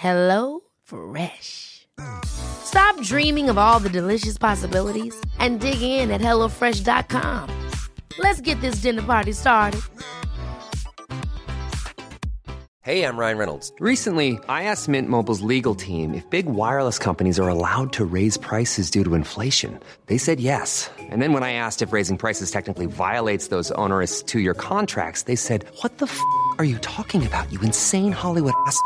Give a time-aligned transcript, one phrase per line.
[0.00, 1.86] Hello Fresh.
[2.24, 7.46] Stop dreaming of all the delicious possibilities and dig in at HelloFresh.com.
[8.18, 9.82] Let's get this dinner party started.
[12.80, 13.74] Hey, I'm Ryan Reynolds.
[13.78, 18.38] Recently, I asked Mint Mobile's legal team if big wireless companies are allowed to raise
[18.38, 19.78] prices due to inflation.
[20.06, 20.90] They said yes.
[20.98, 25.24] And then when I asked if raising prices technically violates those onerous two year contracts,
[25.24, 26.18] they said, What the f
[26.56, 28.80] are you talking about, you insane Hollywood ass?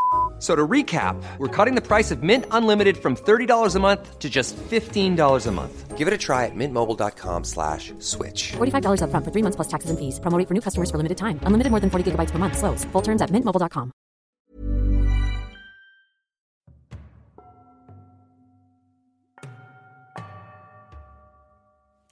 [0.45, 4.29] So to recap, we're cutting the price of Mint Unlimited from $30 a month to
[4.29, 5.97] just $15 a month.
[5.97, 8.53] Give it a try at mintmobile.com slash switch.
[8.53, 10.21] $45 up front for three months plus taxes and fees.
[10.21, 11.41] Promo for new customers for limited time.
[11.45, 12.59] Unlimited more than 40 gigabytes per month.
[12.59, 12.85] Slows.
[12.93, 13.91] Full terms at mintmobile.com.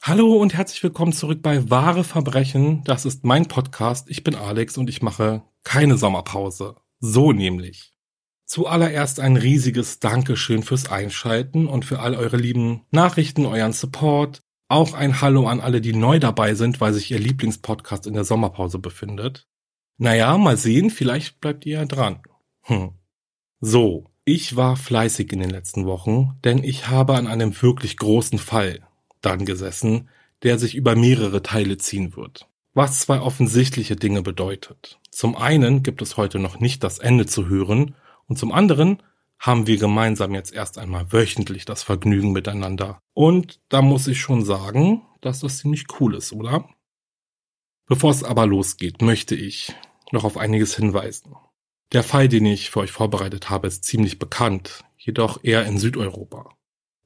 [0.02, 2.82] Hallo und herzlich willkommen zurück bei Wahre Verbrechen.
[2.84, 4.08] Das ist mein Podcast.
[4.08, 6.76] Ich bin Alex und ich mache keine Sommerpause.
[7.00, 7.92] So nämlich.
[8.52, 14.42] Zuallererst ein riesiges Dankeschön fürs Einschalten und für all eure lieben Nachrichten, euren Support.
[14.68, 18.26] Auch ein Hallo an alle, die neu dabei sind, weil sich ihr Lieblingspodcast in der
[18.26, 19.48] Sommerpause befindet.
[19.96, 22.20] Naja, mal sehen, vielleicht bleibt ihr ja dran.
[22.64, 22.90] Hm.
[23.62, 28.38] So, ich war fleißig in den letzten Wochen, denn ich habe an einem wirklich großen
[28.38, 28.80] Fall
[29.22, 30.10] dann gesessen,
[30.42, 32.48] der sich über mehrere Teile ziehen wird.
[32.74, 35.00] Was zwei offensichtliche Dinge bedeutet.
[35.10, 37.94] Zum einen gibt es heute noch nicht das Ende zu hören
[38.32, 39.02] und zum anderen
[39.38, 43.02] haben wir gemeinsam jetzt erst einmal wöchentlich das Vergnügen miteinander.
[43.12, 46.66] Und da muss ich schon sagen, dass das ziemlich cool ist, oder?
[47.86, 49.74] Bevor es aber losgeht, möchte ich
[50.12, 51.36] noch auf einiges hinweisen.
[51.92, 56.56] Der Fall, den ich für euch vorbereitet habe, ist ziemlich bekannt, jedoch eher in Südeuropa.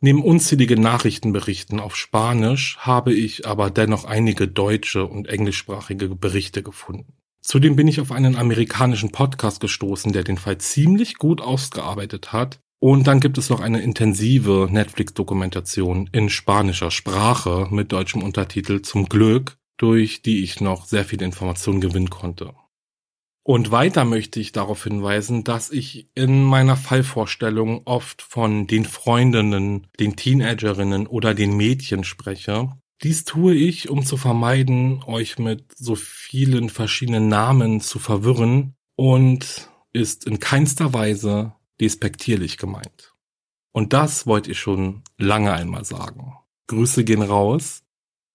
[0.01, 7.19] Neben unzähligen Nachrichtenberichten auf Spanisch habe ich aber dennoch einige deutsche und englischsprachige Berichte gefunden.
[7.47, 12.59] Zudem bin ich auf einen amerikanischen Podcast gestoßen, der den Fall ziemlich gut ausgearbeitet hat.
[12.81, 19.09] Und dann gibt es noch eine intensive Netflix-Dokumentation in spanischer Sprache mit deutschem Untertitel zum
[19.09, 22.53] Glück, durch die ich noch sehr viele Informationen gewinnen konnte.
[23.45, 29.87] Und weiter möchte ich darauf hinweisen, dass ich in meiner Fallvorstellung oft von den Freundinnen,
[30.01, 35.95] den Teenagerinnen oder den Mädchen spreche, dies tue ich, um zu vermeiden, euch mit so
[35.95, 43.15] vielen verschiedenen Namen zu verwirren und ist in keinster Weise despektierlich gemeint.
[43.73, 46.35] Und das wollte ich schon lange einmal sagen.
[46.69, 47.83] Grüße gehen raus.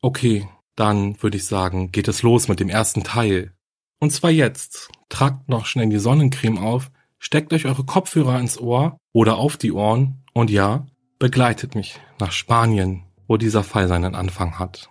[0.02, 3.54] Okay, dann würde ich sagen, geht es los mit dem ersten Teil.
[4.00, 4.90] Und zwar jetzt.
[5.10, 9.72] Tragt noch schnell die Sonnencreme auf, steckt euch eure Kopfhörer ins Ohr oder auf die
[9.72, 10.88] Ohren und ja,
[11.20, 14.90] begleitet mich nach Spanien wo dieser Fall seinen Anfang hat.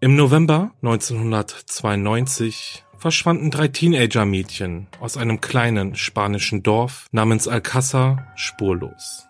[0.00, 9.24] Im November 1992 verschwanden drei Teenager-Mädchen aus einem kleinen spanischen Dorf namens Alcázar spurlos.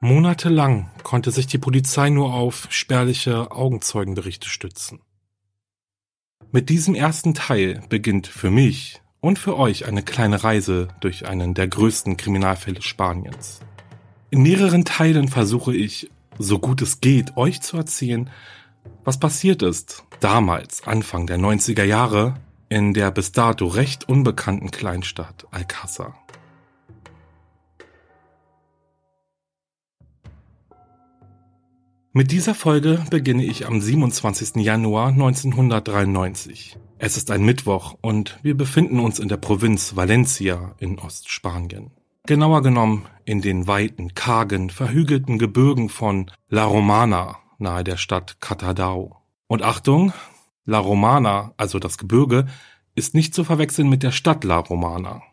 [0.00, 5.00] Monatelang konnte sich die Polizei nur auf spärliche Augenzeugenberichte stützen.
[6.52, 11.54] Mit diesem ersten Teil beginnt für mich und für euch eine kleine Reise durch einen
[11.54, 13.60] der größten Kriminalfälle Spaniens.
[14.32, 16.08] In mehreren Teilen versuche ich,
[16.38, 18.30] so gut es geht, euch zu erzählen,
[19.02, 22.34] was passiert ist, damals, Anfang der 90er Jahre,
[22.68, 26.14] in der bis dato recht unbekannten Kleinstadt Alcázar.
[32.12, 34.56] Mit dieser Folge beginne ich am 27.
[34.56, 36.76] Januar 1993.
[36.98, 41.90] Es ist ein Mittwoch und wir befinden uns in der Provinz Valencia in Ostspanien.
[42.30, 49.20] Genauer genommen in den weiten, kargen, verhügelten Gebirgen von La Romana nahe der Stadt Catadau.
[49.48, 50.12] Und Achtung,
[50.64, 52.46] La Romana, also das Gebirge,
[52.94, 55.24] ist nicht zu verwechseln mit der Stadt La Romana.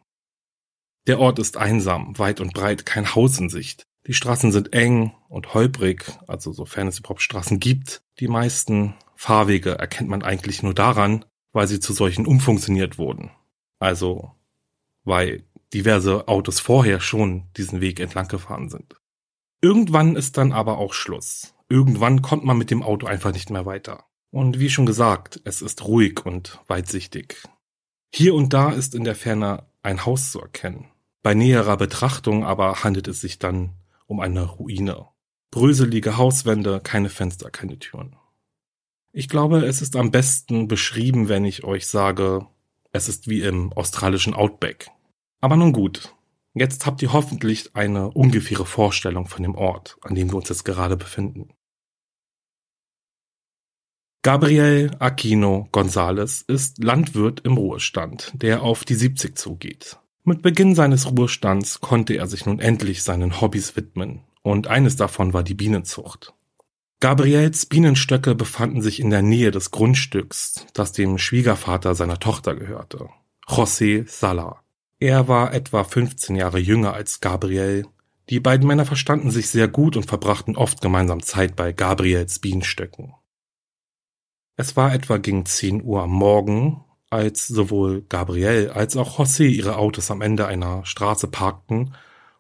[1.06, 3.84] Der Ort ist einsam, weit und breit, kein Haus in Sicht.
[4.08, 8.02] Die Straßen sind eng und holprig, also sofern es überhaupt Straßen gibt.
[8.20, 13.30] Die meisten Fahrwege erkennt man eigentlich nur daran, weil sie zu solchen umfunktioniert wurden.
[13.78, 14.32] Also,
[15.04, 15.44] weil
[15.74, 18.96] diverse Autos vorher schon diesen Weg entlang gefahren sind.
[19.62, 21.54] Irgendwann ist dann aber auch Schluss.
[21.70, 24.06] Irgendwann kommt man mit dem Auto einfach nicht mehr weiter.
[24.32, 27.44] Und wie schon gesagt, es ist ruhig und weitsichtig.
[28.14, 30.86] Hier und da ist in der Ferne ein Haus zu erkennen.
[31.24, 33.74] Bei näherer Betrachtung aber handelt es sich dann
[34.06, 35.08] um eine Ruine.
[35.52, 38.16] Bröselige Hauswände, keine Fenster, keine Türen.
[39.12, 42.46] Ich glaube, es ist am besten beschrieben, wenn ich euch sage,
[42.92, 44.92] es ist wie im australischen Outback.
[45.40, 46.16] Aber nun gut,
[46.54, 50.66] jetzt habt ihr hoffentlich eine ungefähre Vorstellung von dem Ort, an dem wir uns jetzt
[50.66, 51.50] gerade befinden.
[54.24, 60.00] Gabriel Aquino González ist Landwirt im Ruhestand, der auf die 70 zugeht.
[60.24, 65.32] Mit Beginn seines Ruhestands konnte er sich nun endlich seinen Hobbys widmen, und eines davon
[65.32, 66.34] war die Bienenzucht.
[67.00, 73.08] Gabriels Bienenstöcke befanden sich in der Nähe des Grundstücks, das dem Schwiegervater seiner Tochter gehörte,
[73.48, 74.62] José Sala.
[75.00, 77.86] Er war etwa 15 Jahre jünger als Gabriel.
[78.30, 83.14] Die beiden Männer verstanden sich sehr gut und verbrachten oft gemeinsam Zeit bei Gabriels Bienenstöcken.
[84.56, 89.78] Es war etwa gegen 10 Uhr am Morgen, als sowohl Gabriel als auch José ihre
[89.78, 91.94] Autos am Ende einer Straße parkten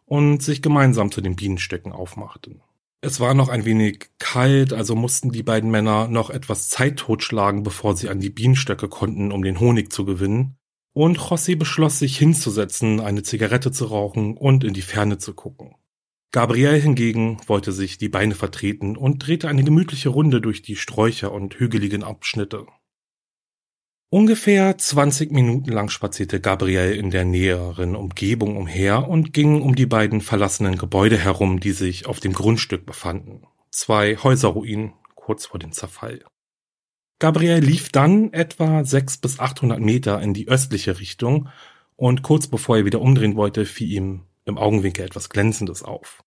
[0.05, 2.61] und sich gemeinsam zu den Bienenstöcken aufmachten.
[3.01, 7.61] Es war noch ein wenig kalt, also mussten die beiden Männer noch etwas Zeit totschlagen,
[7.61, 10.56] bevor sie an die Bienenstöcke konnten, um den Honig zu gewinnen.
[10.97, 15.75] Und José beschloss sich hinzusetzen, eine Zigarette zu rauchen und in die Ferne zu gucken.
[16.31, 21.31] Gabriel hingegen wollte sich die Beine vertreten und drehte eine gemütliche Runde durch die Sträucher
[21.31, 22.65] und hügeligen Abschnitte.
[24.09, 29.85] Ungefähr 20 Minuten lang spazierte Gabriel in der näheren Umgebung umher und ging um die
[29.85, 33.43] beiden verlassenen Gebäude herum, die sich auf dem Grundstück befanden.
[33.69, 36.23] Zwei Häuserruinen kurz vor dem Zerfall.
[37.19, 41.49] Gabriel lief dann etwa 600 bis 800 Meter in die östliche Richtung
[41.95, 46.23] und kurz bevor er wieder umdrehen wollte, fiel ihm im Augenwinkel etwas Glänzendes auf.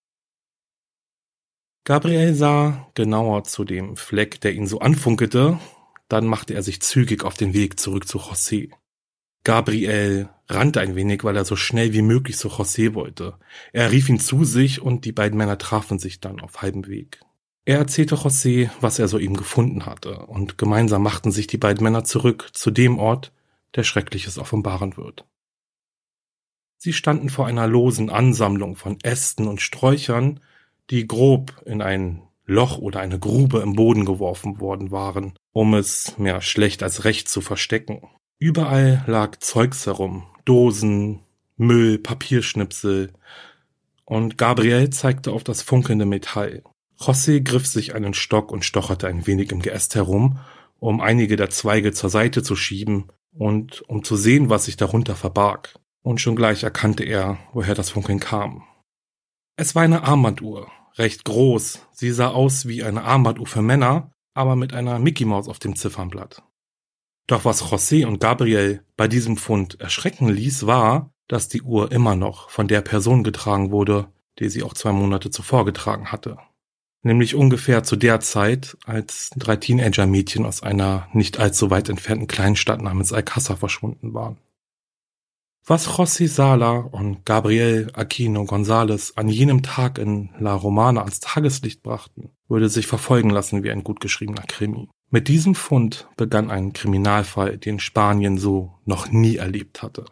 [1.84, 5.58] Gabriel sah genauer zu dem Fleck, der ihn so anfunkelte,
[6.08, 8.70] dann machte er sich zügig auf den Weg zurück zu José.
[9.44, 13.38] Gabriel rannte ein wenig, weil er so schnell wie möglich zu José wollte.
[13.72, 17.20] Er rief ihn zu sich und die beiden Männer trafen sich dann auf halbem Weg.
[17.70, 22.02] Er erzählte José, was er soeben gefunden hatte, und gemeinsam machten sich die beiden Männer
[22.02, 23.32] zurück zu dem Ort,
[23.76, 25.25] der Schreckliches offenbaren wird.
[26.78, 30.40] Sie standen vor einer losen Ansammlung von Ästen und Sträuchern,
[30.90, 36.19] die grob in ein Loch oder eine Grube im Boden geworfen worden waren, um es
[36.19, 38.02] mehr schlecht als recht zu verstecken.
[38.40, 41.20] Überall lag Zeugs herum, Dosen,
[41.56, 43.12] Müll, Papierschnipsel,
[44.05, 46.64] und Gabriel zeigte auf das funkelnde Metall.
[47.00, 50.38] José griff sich einen Stock und stocherte ein wenig im Geäst herum,
[50.79, 55.17] um einige der Zweige zur Seite zu schieben und um zu sehen, was sich darunter
[55.17, 58.64] verbarg und schon gleich erkannte er, woher das Funkeln kam.
[59.56, 64.56] Es war eine Armbanduhr, recht groß, sie sah aus wie eine Armbanduhr für Männer, aber
[64.56, 66.43] mit einer Mickey Maus auf dem Ziffernblatt.
[67.26, 72.17] Doch was José und Gabriel bei diesem Fund erschrecken ließ, war, dass die Uhr immer
[72.17, 74.08] noch von der Person getragen wurde,
[74.38, 76.38] die sie auch zwei Monate zuvor getragen hatte.
[77.02, 82.82] Nämlich ungefähr zu der Zeit, als drei Teenager-Mädchen aus einer nicht allzu weit entfernten Kleinstadt
[82.82, 84.37] namens Alcázar verschwunden waren.
[85.64, 91.82] Was José Sala und Gabriel Aquino González an jenem Tag in La Romana ans Tageslicht
[91.82, 94.88] brachten, würde sich verfolgen lassen wie ein gut geschriebener Krimi.
[95.11, 100.06] Mit diesem Fund begann ein Kriminalfall, den Spanien so noch nie erlebt hatte.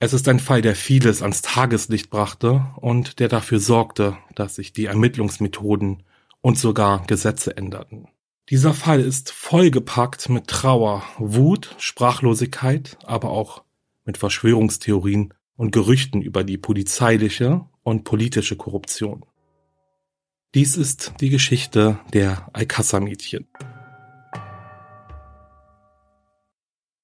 [0.00, 4.72] Es ist ein Fall, der vieles ans Tageslicht brachte und der dafür sorgte, dass sich
[4.72, 6.04] die Ermittlungsmethoden
[6.40, 8.06] und sogar Gesetze änderten.
[8.48, 13.64] Dieser Fall ist vollgepackt mit Trauer, Wut, Sprachlosigkeit, aber auch
[14.04, 19.24] mit Verschwörungstheorien und Gerüchten über die polizeiliche und politische Korruption.
[20.54, 23.48] Dies ist die Geschichte der Alcázar-Mädchen.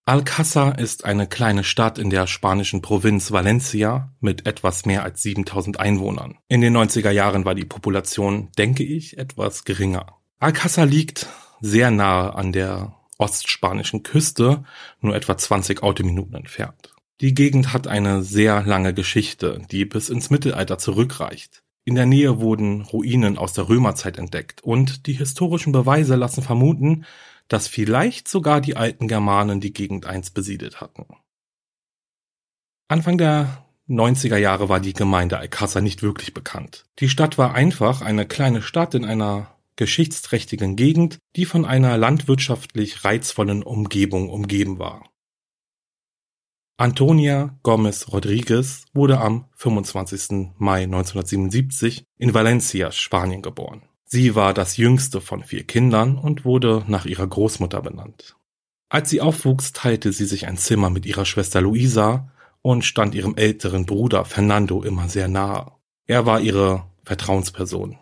[0.07, 5.81] Alcázar ist eine kleine Stadt in der spanischen Provinz Valencia mit etwas mehr als 7000
[5.81, 6.37] Einwohnern.
[6.47, 10.19] In den 90er Jahren war die Population, denke ich, etwas geringer.
[10.41, 11.27] Alcázar liegt
[11.63, 14.65] sehr nahe an der ostspanischen Küste,
[15.01, 16.93] nur etwa 20 Autominuten entfernt.
[17.23, 21.63] Die Gegend hat eine sehr lange Geschichte, die bis ins Mittelalter zurückreicht.
[21.87, 27.07] In der Nähe wurden Ruinen aus der Römerzeit entdeckt und die historischen Beweise lassen vermuten,
[27.49, 31.07] dass vielleicht sogar die alten Germanen die Gegend einst besiedelt hatten.
[32.89, 36.87] Anfang der 90er Jahre war die Gemeinde Alcázar nicht wirklich bekannt.
[37.01, 43.05] Die Stadt war einfach eine kleine Stadt in einer geschichtsträchtigen Gegend, die von einer landwirtschaftlich
[43.05, 45.11] reizvollen Umgebung umgeben war.
[46.77, 50.55] Antonia Gómez Rodriguez wurde am 25.
[50.59, 53.83] Mai 1977 in Valencia, Spanien geboren.
[54.05, 58.37] Sie war das jüngste von vier Kindern und wurde nach ihrer Großmutter benannt.
[58.89, 62.31] Als sie aufwuchs, teilte sie sich ein Zimmer mit ihrer Schwester Luisa
[62.63, 65.73] und stand ihrem älteren Bruder Fernando immer sehr nahe.
[66.07, 67.99] Er war ihre Vertrauensperson.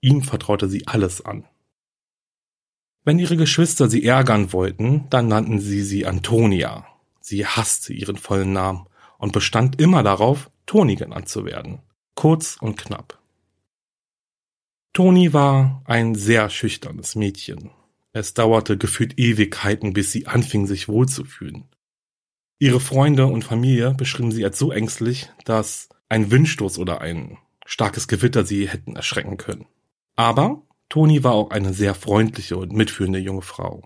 [0.00, 1.44] Ihm vertraute sie alles an.
[3.04, 6.86] Wenn ihre Geschwister sie ärgern wollten, dann nannten sie sie Antonia.
[7.20, 8.86] Sie hasste ihren vollen Namen
[9.18, 11.80] und bestand immer darauf, Toni genannt zu werden.
[12.14, 13.18] Kurz und knapp.
[14.98, 17.70] Toni war ein sehr schüchternes Mädchen.
[18.12, 21.68] Es dauerte gefühlt Ewigkeiten, bis sie anfing, sich wohlzufühlen.
[22.58, 28.08] Ihre Freunde und Familie beschrieben sie als so ängstlich, dass ein Windstoß oder ein starkes
[28.08, 29.66] Gewitter sie hätten erschrecken können.
[30.16, 33.84] Aber Toni war auch eine sehr freundliche und mitfühlende junge Frau.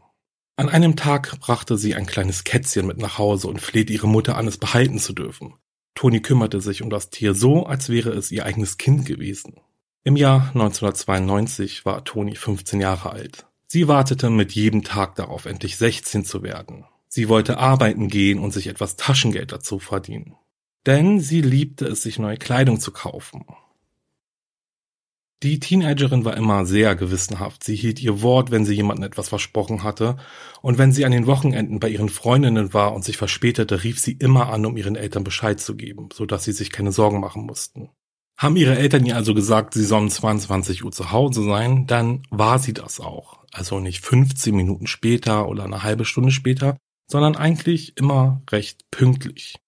[0.57, 4.39] An einem Tag brachte sie ein kleines Kätzchen mit nach Hause und flehte ihre Mutter
[4.39, 5.57] an, es behalten zu dürfen.
[5.95, 9.61] Toni kümmerte sich um das Tier so, als wäre es ihr eigenes Kind gewesen.
[10.05, 13.47] Im Jahr 1992 war Toni 15 Jahre alt.
[13.69, 16.85] Sie wartete mit jedem Tag darauf, endlich 16 zu werden.
[17.07, 20.35] Sie wollte arbeiten gehen und sich etwas Taschengeld dazu verdienen.
[20.87, 23.45] Denn sie liebte es, sich neue Kleidung zu kaufen.
[25.45, 27.63] Die Teenagerin war immer sehr gewissenhaft.
[27.63, 30.17] Sie hielt ihr Wort, wenn sie jemandem etwas versprochen hatte.
[30.63, 34.13] Und wenn sie an den Wochenenden bei ihren Freundinnen war und sich verspätete, rief sie
[34.13, 37.47] immer an, um ihren Eltern Bescheid zu geben, so dass sie sich keine Sorgen machen
[37.47, 37.91] mussten.
[38.43, 42.59] Haben ihre Eltern ihr also gesagt, sie sollen 22 Uhr zu Hause sein, dann war
[42.59, 43.39] sie das auch.
[43.53, 49.61] Also nicht 15 Minuten später oder eine halbe Stunde später, sondern eigentlich immer recht pünktlich.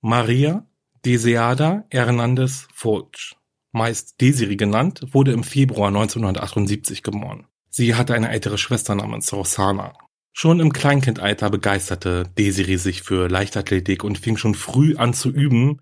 [0.00, 0.64] Maria
[1.04, 3.34] Deseada Hernandez Fulch
[3.72, 7.48] meist Desiree genannt, wurde im Februar 1978 geboren.
[7.68, 9.92] Sie hatte eine ältere Schwester namens Rosana.
[10.32, 15.80] Schon im Kleinkindalter begeisterte Desiree sich für Leichtathletik und fing schon früh an zu üben.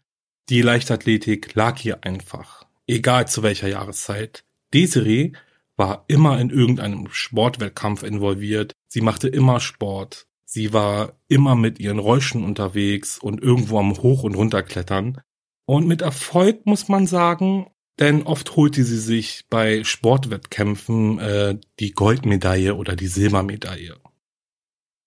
[0.50, 4.44] Die Leichtathletik lag ihr einfach, egal zu welcher Jahreszeit.
[4.74, 5.32] Desiree
[5.76, 8.72] war immer in irgendeinem Sportwettkampf involviert.
[8.88, 10.26] Sie machte immer Sport.
[10.44, 15.20] Sie war immer mit ihren Räuschen unterwegs und irgendwo am Hoch- und Runterklettern.
[15.64, 17.66] Und mit Erfolg muss man sagen,
[17.98, 23.96] denn oft holte sie sich bei Sportwettkämpfen äh, die Goldmedaille oder die Silbermedaille.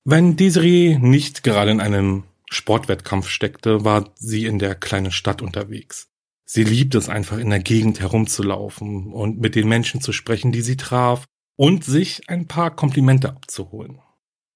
[0.04, 6.10] Wenn Desiree nicht gerade in einem Sportwettkampf steckte, war sie in der kleinen Stadt unterwegs.
[6.46, 10.62] Sie liebte es einfach in der Gegend herumzulaufen und mit den Menschen zu sprechen, die
[10.62, 11.26] sie traf
[11.58, 14.00] und sich ein paar Komplimente abzuholen.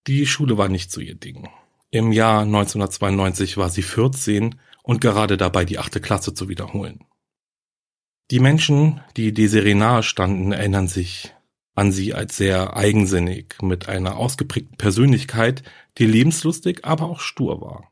[0.07, 1.49] Die Schule war nicht so ihr Ding.
[1.89, 7.03] Im Jahr 1992 war sie 14 und gerade dabei, die achte Klasse zu wiederholen.
[8.31, 11.33] Die Menschen, die Desiree nahe standen, erinnern sich
[11.81, 15.63] an sie als sehr eigensinnig, mit einer ausgeprägten Persönlichkeit,
[15.97, 17.91] die lebenslustig, aber auch stur war.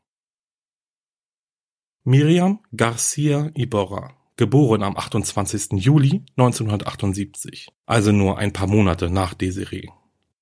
[2.04, 5.84] Miriam Garcia Iborra, geboren am 28.
[5.84, 9.88] Juli 1978, also nur ein paar Monate nach Desiree.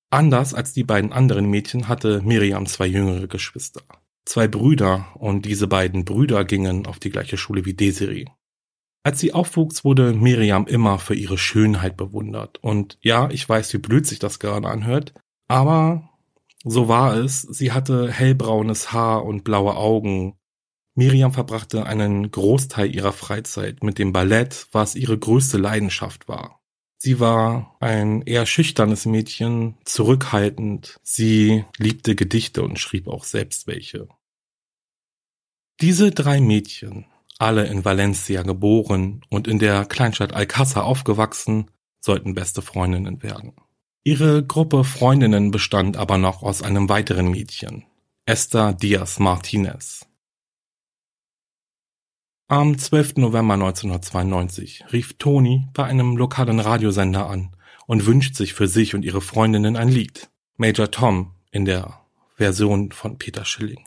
[0.09, 3.83] Anders als die beiden anderen Mädchen hatte Miriam zwei jüngere Geschwister,
[4.25, 8.25] zwei Brüder, und diese beiden Brüder gingen auf die gleiche Schule wie Desiree.
[9.07, 12.61] Als sie aufwuchs, wurde Miriam immer für ihre Schönheit bewundert.
[12.61, 15.13] Und ja, ich weiß, wie blöd sich das gerade anhört,
[15.47, 16.09] aber
[16.65, 17.41] so war es.
[17.43, 20.35] Sie hatte hellbraunes Haar und blaue Augen.
[20.93, 26.59] Miriam verbrachte einen Großteil ihrer Freizeit mit dem Ballett, was ihre größte Leidenschaft war.
[26.97, 30.99] Sie war ein eher schüchternes Mädchen, zurückhaltend.
[31.01, 34.09] Sie liebte Gedichte und schrieb auch selbst welche.
[35.79, 37.05] Diese drei Mädchen
[37.39, 43.53] alle in Valencia geboren und in der Kleinstadt Alcázar aufgewachsen, sollten beste Freundinnen werden.
[44.03, 47.85] Ihre Gruppe Freundinnen bestand aber noch aus einem weiteren Mädchen,
[48.25, 50.05] Esther Diaz Martinez.
[52.49, 53.17] Am 12.
[53.17, 57.53] November 1992 rief Toni bei einem lokalen Radiosender an
[57.87, 60.29] und wünscht sich für sich und ihre Freundinnen ein Lied.
[60.55, 62.01] Major Tom in der
[62.35, 63.86] Version von Peter Schilling.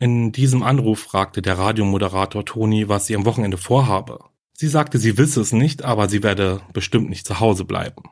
[0.00, 4.18] In diesem Anruf fragte der Radiomoderator Toni, was sie am Wochenende vorhabe.
[4.54, 8.04] Sie sagte, sie wisse es nicht, aber sie werde bestimmt nicht zu Hause bleiben.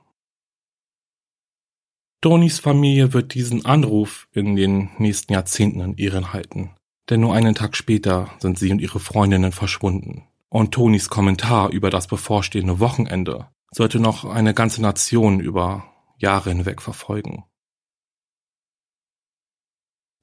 [2.21, 6.75] Tonis Familie wird diesen Anruf in den nächsten Jahrzehnten in Ehren halten.
[7.09, 10.25] Denn nur einen Tag später sind sie und ihre Freundinnen verschwunden.
[10.51, 15.85] Und Tonis Kommentar über das bevorstehende Wochenende sollte noch eine ganze Nation über
[16.19, 17.45] Jahre hinweg verfolgen.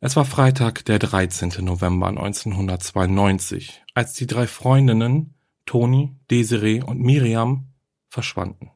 [0.06, 1.66] Es war Freitag, der 13.
[1.66, 5.34] November 1992, als die drei Freundinnen
[5.66, 7.74] Toni, Desiree und Miriam
[8.08, 8.70] verschwanden.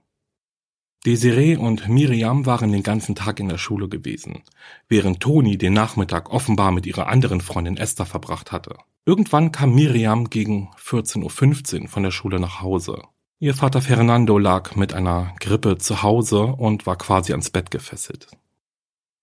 [1.05, 4.41] Desiree und Miriam waren den ganzen Tag in der Schule gewesen,
[4.88, 8.77] während Toni den Nachmittag offenbar mit ihrer anderen Freundin Esther verbracht hatte.
[9.05, 13.03] Irgendwann kam Miriam gegen 14.15 Uhr von der Schule nach Hause.
[13.38, 18.29] Ihr Vater Fernando lag mit einer Grippe zu Hause und war quasi ans Bett gefesselt.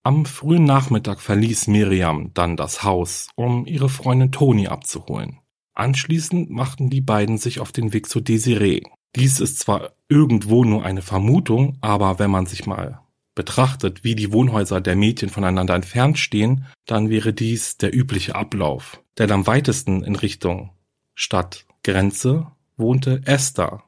[0.07, 5.39] Am frühen Nachmittag verließ Miriam dann das Haus, um ihre Freundin Toni abzuholen.
[5.73, 8.83] Anschließend machten die beiden sich auf den Weg zu Desiree.
[9.17, 13.01] Dies ist zwar irgendwo nur eine Vermutung, aber wenn man sich mal
[13.35, 19.03] betrachtet, wie die Wohnhäuser der Mädchen voneinander entfernt stehen, dann wäre dies der übliche Ablauf.
[19.17, 20.69] Denn am weitesten in Richtung
[21.15, 22.47] Stadtgrenze
[22.77, 23.83] wohnte Esther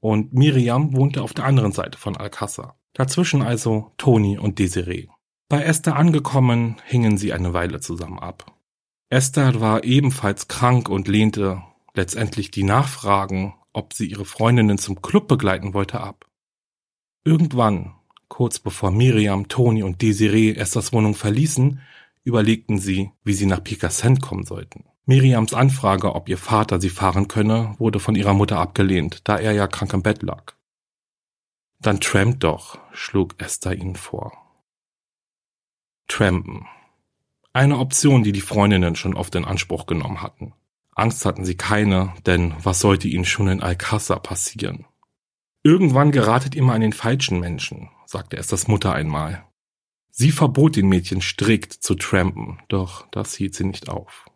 [0.00, 2.74] und Miriam wohnte auf der anderen Seite von Alcázar.
[2.92, 5.08] Dazwischen also Toni und Desiree.
[5.52, 8.54] Bei Esther angekommen, hingen sie eine Weile zusammen ab.
[9.10, 15.28] Esther war ebenfalls krank und lehnte letztendlich die Nachfragen, ob sie ihre Freundinnen zum Club
[15.28, 16.24] begleiten wollte, ab.
[17.22, 17.92] Irgendwann,
[18.28, 21.80] kurz bevor Miriam, Toni und Desiree Esthers Wohnung verließen,
[22.24, 24.86] überlegten sie, wie sie nach Picassent kommen sollten.
[25.04, 29.52] Miriams Anfrage, ob ihr Vater sie fahren könne, wurde von ihrer Mutter abgelehnt, da er
[29.52, 30.54] ja krank im Bett lag.
[31.78, 34.41] Dann tramp doch, schlug Esther ihnen vor.
[36.08, 36.66] Trampen.
[37.52, 40.54] Eine Option, die die Freundinnen schon oft in Anspruch genommen hatten.
[40.94, 44.86] Angst hatten sie keine, denn was sollte ihnen schon in Alcázar passieren?
[45.62, 49.46] Irgendwann geratet ihr mal an den falschen Menschen, sagte Esthers Mutter einmal.
[50.10, 54.26] Sie verbot den Mädchen strikt zu trampen, doch das hielt sie nicht auf.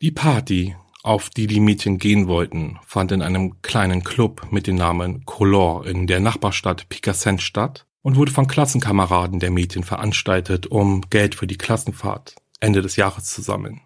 [0.00, 4.76] Die Party, auf die die Mädchen gehen wollten, fand in einem kleinen Club mit dem
[4.76, 11.02] Namen Color in der Nachbarstadt Picassent statt und wurde von Klassenkameraden der Mädchen veranstaltet, um
[11.08, 13.80] Geld für die Klassenfahrt Ende des Jahres zu sammeln.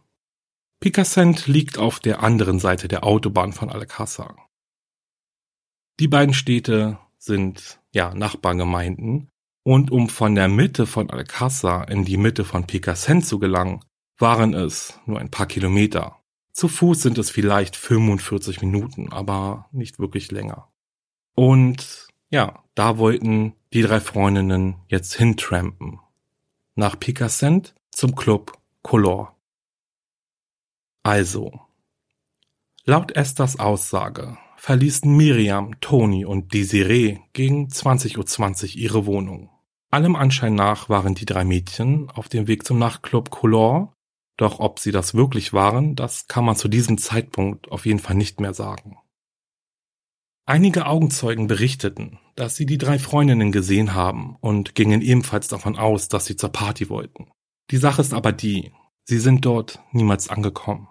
[0.80, 4.36] Picassent liegt auf der anderen Seite der Autobahn von Alcázar.
[5.98, 9.30] Die beiden Städte sind ja Nachbargemeinden
[9.62, 13.80] und um von der Mitte von Alcázar in die Mitte von Picassent zu gelangen,
[14.18, 16.20] waren es nur ein paar Kilometer.
[16.52, 20.70] Zu Fuß sind es vielleicht 45 Minuten, aber nicht wirklich länger.
[21.34, 26.00] Und ja, da wollten die drei Freundinnen jetzt hintrampen.
[26.74, 28.52] Nach Picassent zum Club
[28.82, 29.34] Color.
[31.02, 31.60] Also,
[32.84, 39.50] laut Esthers Aussage verließen Miriam, Toni und Desiree gegen 20.20 Uhr ihre Wohnung.
[39.90, 43.96] Allem Anschein nach waren die drei Mädchen auf dem Weg zum Nachtclub Color
[44.36, 48.16] doch ob sie das wirklich waren, das kann man zu diesem Zeitpunkt auf jeden Fall
[48.16, 48.98] nicht mehr sagen.
[50.48, 56.06] Einige Augenzeugen berichteten, dass sie die drei Freundinnen gesehen haben und gingen ebenfalls davon aus,
[56.06, 57.32] dass sie zur Party wollten.
[57.72, 60.86] Die Sache ist aber die, sie sind dort niemals angekommen.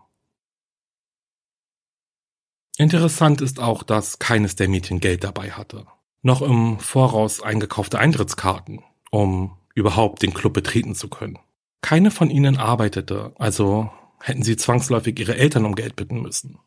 [2.77, 5.87] Interessant ist auch, dass keines der Mädchen Geld dabei hatte.
[6.21, 11.39] Noch im Voraus eingekaufte Eintrittskarten, um überhaupt den Club betreten zu können.
[11.79, 13.89] Keine von ihnen arbeitete, also
[14.19, 16.59] hätten sie zwangsläufig ihre Eltern um Geld bitten müssen.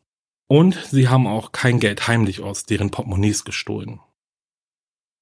[0.51, 3.99] Und sie haben auch kein Geld heimlich aus deren Portemonnaies gestohlen.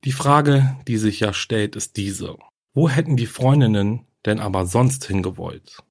[0.05, 2.37] Die Frage, die sich ja stellt, ist diese.
[2.73, 5.83] Wo hätten die Freundinnen denn aber sonst hingewollt?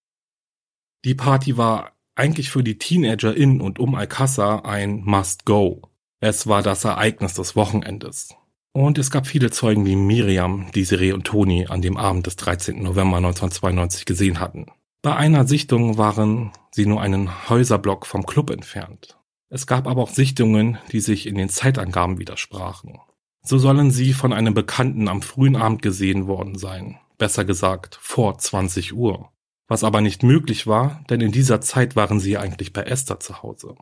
[1.04, 5.82] Die Party war eigentlich für die Teenager in und um Alcázar ein Must-Go.
[6.20, 8.34] Es war das Ereignis des Wochenendes.
[8.72, 12.82] Und es gab viele Zeugen, die Miriam, Desiree und Toni an dem Abend des 13.
[12.82, 14.66] November 1992 gesehen hatten.
[15.02, 19.18] Bei einer Sichtung waren sie nur einen Häuserblock vom Club entfernt.
[19.48, 22.98] Es gab aber auch Sichtungen, die sich in den Zeitangaben widersprachen.
[23.42, 28.38] So sollen sie von einem Bekannten am frühen Abend gesehen worden sein, besser gesagt vor
[28.38, 29.30] 20 Uhr.
[29.68, 33.42] Was aber nicht möglich war, denn in dieser Zeit waren sie eigentlich bei Esther zu
[33.42, 33.76] Hause.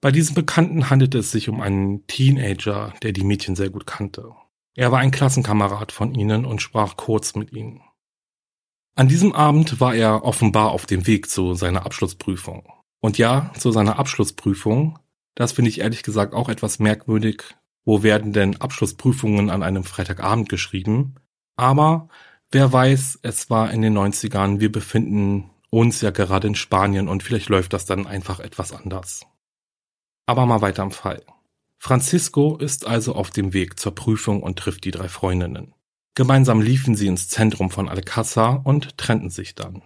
[0.00, 4.34] Bei diesem Bekannten handelte es sich um einen Teenager, der die Mädchen sehr gut kannte.
[4.74, 7.82] Er war ein Klassenkamerad von ihnen und sprach kurz mit ihnen.
[8.94, 12.64] An diesem Abend war er offenbar auf dem Weg zu seiner Abschlussprüfung.
[13.00, 14.98] Und ja, zu seiner Abschlussprüfung,
[15.34, 17.42] das finde ich ehrlich gesagt auch etwas merkwürdig.
[17.84, 21.16] Wo werden denn Abschlussprüfungen an einem Freitagabend geschrieben?
[21.56, 22.08] Aber
[22.50, 27.22] wer weiß, es war in den 90ern, wir befinden uns ja gerade in Spanien und
[27.22, 29.26] vielleicht läuft das dann einfach etwas anders.
[30.26, 31.22] Aber mal weiter im Fall.
[31.78, 35.74] Francisco ist also auf dem Weg zur Prüfung und trifft die drei Freundinnen.
[36.14, 39.82] Gemeinsam liefen sie ins Zentrum von Alcázar und trennten sich dann.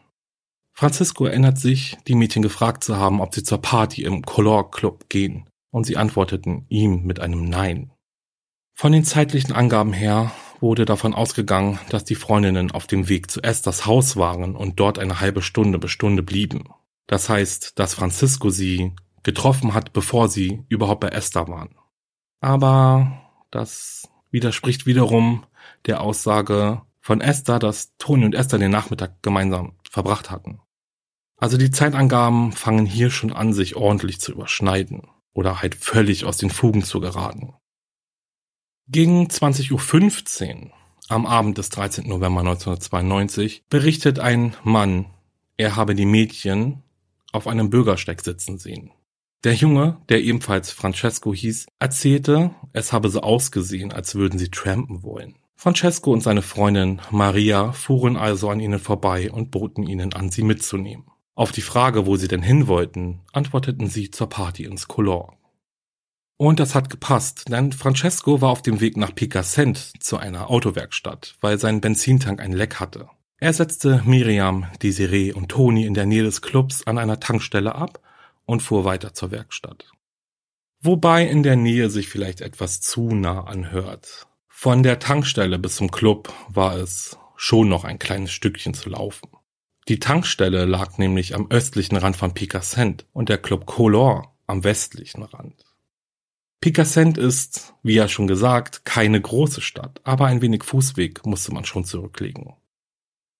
[0.79, 5.09] Francisco erinnert sich, die Mädchen gefragt zu haben, ob sie zur Party im Color Club
[5.09, 7.93] gehen, und sie antworteten ihm mit einem Nein.
[8.75, 13.43] Von den zeitlichen Angaben her wurde davon ausgegangen, dass die Freundinnen auf dem Weg zu
[13.43, 16.69] Esthers Haus waren und dort eine halbe Stunde bis Stunde blieben.
[17.07, 21.75] Das heißt, dass Francisco sie getroffen hat, bevor sie überhaupt bei Esther waren.
[22.41, 25.47] Aber das widerspricht wiederum
[25.87, 30.61] der Aussage von Esther, dass Toni und Esther den Nachmittag gemeinsam verbracht hatten.
[31.37, 36.39] Also die Zeitangaben fangen hier schon an, sich ordentlich zu überschneiden oder halt völlig aus
[36.39, 37.55] den Fugen zu geraten.
[38.89, 40.71] Gegen 20.15 Uhr,
[41.09, 42.09] Am Abend des 13.
[42.09, 45.07] November 1992 berichtet ein Mann,
[45.57, 46.83] er habe die Mädchen
[47.33, 48.91] auf einem Bürgersteig sitzen sehen.
[49.45, 55.03] Der Junge, der ebenfalls Francesco hieß, erzählte, es habe so ausgesehen, als würden sie trampen
[55.03, 55.37] wollen.
[55.55, 60.43] Francesco und seine Freundin Maria fuhren also an ihnen vorbei und boten ihnen an, sie
[60.43, 61.07] mitzunehmen.
[61.37, 65.37] Auf die Frage, wo sie denn hin wollten, antworteten sie zur Party ins Color.
[66.39, 71.37] Und das hat gepasst, denn Francesco war auf dem Weg nach Picassent zu einer Autowerkstatt,
[71.43, 73.11] weil sein Benzintank ein Leck hatte.
[73.39, 78.01] Er setzte Miriam, Desiree und Toni in der Nähe des Clubs an einer Tankstelle ab
[78.47, 79.91] und fuhr weiter zur Werkstatt.
[80.81, 84.27] Wobei in der Nähe sich vielleicht etwas zu nah anhört.
[84.49, 89.29] Von der Tankstelle bis zum Club war es schon noch ein kleines Stückchen zu laufen.
[89.89, 95.23] Die Tankstelle lag nämlich am östlichen Rand von Picassent und der Club Color am westlichen
[95.23, 95.65] Rand.
[96.61, 101.65] Picassent ist, wie ja schon gesagt, keine große Stadt, aber ein wenig Fußweg musste man
[101.65, 102.55] schon zurücklegen.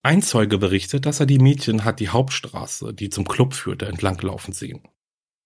[0.03, 4.53] Ein Zeuge berichtet, dass er die Mädchen hat die Hauptstraße, die zum Club führte, entlanglaufen
[4.53, 4.87] sehen.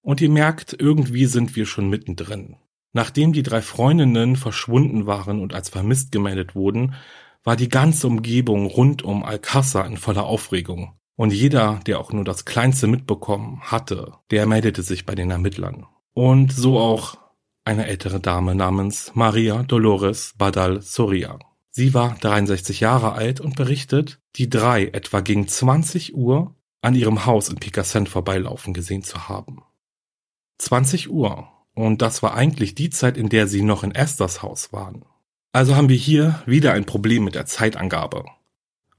[0.03, 2.57] Und ihr merkt, irgendwie sind wir schon mittendrin.
[2.93, 6.93] Nachdem die drei Freundinnen verschwunden waren und als vermisst gemeldet wurden,
[7.43, 10.93] war die ganze Umgebung rund um Alcázar in voller Aufregung.
[11.15, 15.86] Und jeder, der auch nur das Kleinste mitbekommen hatte, der meldete sich bei den Ermittlern.
[16.13, 17.17] Und so auch
[17.63, 21.38] eine ältere Dame namens Maria Dolores Badal Soria.
[21.69, 27.25] Sie war 63 Jahre alt und berichtet, die drei etwa gegen 20 Uhr an ihrem
[27.25, 29.63] Haus in Picassent vorbeilaufen gesehen zu haben.
[30.58, 31.47] 20 Uhr.
[31.73, 35.06] Und das war eigentlich die Zeit, in der sie noch in Esthers Haus waren.
[35.53, 38.25] Also haben wir hier wieder ein Problem mit der Zeitangabe.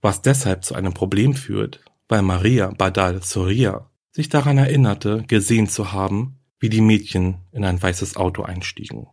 [0.00, 5.92] Was deshalb zu einem Problem führt, weil Maria Badal Soria sich daran erinnerte, gesehen zu
[5.92, 9.06] haben, wie die Mädchen in ein weißes Auto einstiegen.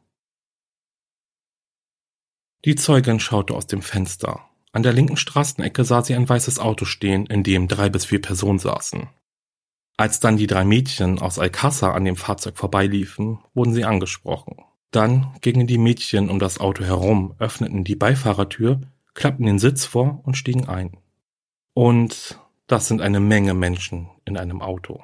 [2.65, 4.45] Die Zeugin schaute aus dem Fenster.
[4.73, 8.21] An der linken Straßenecke sah sie ein weißes Auto stehen, in dem drei bis vier
[8.21, 9.07] Personen saßen.
[9.95, 14.57] Als dann die drei Mädchen aus Alcázar an dem Fahrzeug vorbeiliefen, wurden sie angesprochen.
[14.91, 18.81] Dann gingen die Mädchen um das Auto herum, öffneten die Beifahrertür,
[19.13, 20.97] klappten den Sitz vor und stiegen ein.
[21.73, 25.01] Und das sind eine Menge Menschen in einem Auto.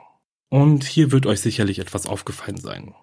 [0.49, 2.95] Und hier wird euch sicherlich etwas aufgefallen sein.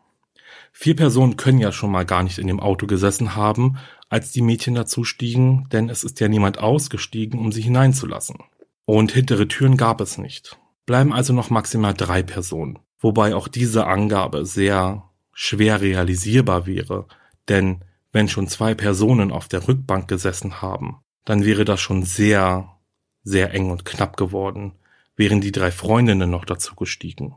[0.72, 4.42] Vier Personen können ja schon mal gar nicht in dem Auto gesessen haben, als die
[4.42, 8.38] Mädchen dazu stiegen, denn es ist ja niemand ausgestiegen, um sie hineinzulassen.
[8.84, 10.58] Und hintere Türen gab es nicht.
[10.86, 17.06] Bleiben also noch maximal drei Personen, wobei auch diese Angabe sehr schwer realisierbar wäre,
[17.48, 22.76] denn wenn schon zwei Personen auf der Rückbank gesessen haben, dann wäre das schon sehr,
[23.22, 24.72] sehr eng und knapp geworden,
[25.16, 27.34] wären die drei Freundinnen noch dazu gestiegen.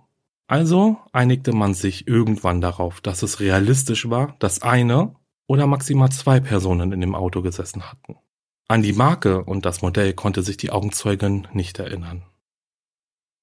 [0.47, 5.15] Also einigte man sich irgendwann darauf, dass es realistisch war, dass eine
[5.47, 8.17] oder maximal zwei Personen in dem Auto gesessen hatten.
[8.67, 12.23] An die Marke und das Modell konnte sich die Augenzeugin nicht erinnern.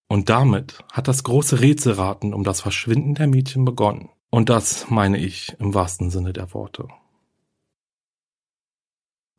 [0.08, 4.10] Und damit hat das große Rätselraten um das Verschwinden der Mädchen begonnen.
[4.34, 6.88] Und das meine ich im wahrsten Sinne der Worte.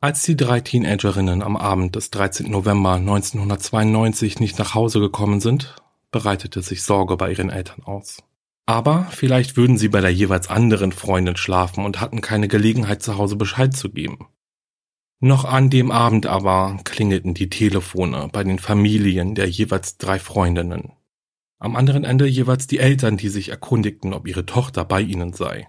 [0.00, 2.48] Als die drei Teenagerinnen am Abend des 13.
[2.48, 5.74] November 1992 nicht nach Hause gekommen sind,
[6.12, 8.22] bereitete sich Sorge bei ihren Eltern aus.
[8.66, 13.18] Aber vielleicht würden sie bei der jeweils anderen Freundin schlafen und hatten keine Gelegenheit zu
[13.18, 14.28] Hause Bescheid zu geben.
[15.18, 20.92] Noch an dem Abend aber klingelten die Telefone bei den Familien der jeweils drei Freundinnen.
[21.58, 25.68] Am anderen Ende jeweils die Eltern, die sich erkundigten, ob ihre Tochter bei ihnen sei.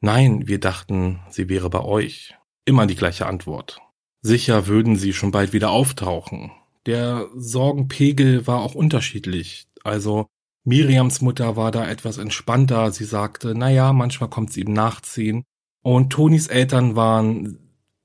[0.00, 2.34] Nein, wir dachten, sie wäre bei euch.
[2.64, 3.80] Immer die gleiche Antwort.
[4.20, 6.52] Sicher würden sie schon bald wieder auftauchen.
[6.86, 9.66] Der Sorgenpegel war auch unterschiedlich.
[9.84, 10.26] Also
[10.64, 12.92] Miriams Mutter war da etwas entspannter.
[12.92, 15.44] Sie sagte, na ja, manchmal kommt sie eben nachziehen.
[15.82, 17.61] Und Tonis Eltern waren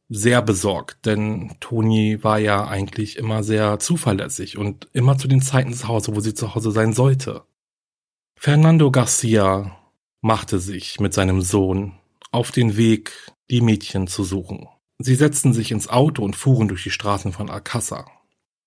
[0.09, 5.73] sehr besorgt, denn Toni war ja eigentlich immer sehr zuverlässig und immer zu den Zeiten
[5.73, 7.43] zu Hause, wo sie zu Hause sein sollte.
[8.39, 9.77] Fernando Garcia
[10.21, 11.93] machte sich mit seinem Sohn
[12.31, 13.11] auf den Weg
[13.49, 14.67] die Mädchen zu suchen.
[14.99, 18.05] Sie setzten sich ins Auto und fuhren durch die Straßen von Alcázar.